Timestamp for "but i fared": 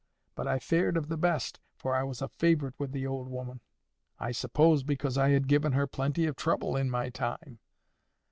0.33-0.97